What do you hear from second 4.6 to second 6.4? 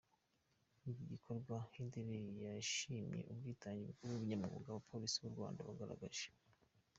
abapolisi b’u Rwanda bagaragaje.